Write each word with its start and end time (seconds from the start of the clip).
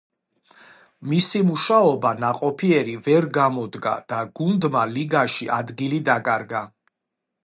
მისი 1.09 1.41
მუშაობა 1.49 2.13
ნაყოფიერი 2.23 2.95
ვერ 3.07 3.27
გამოდგა 3.37 3.93
და 4.13 4.23
გუნდმა 4.39 4.83
ლიგაში 4.95 5.51
ადგილი 5.59 6.01
დაკარგა. 6.09 6.63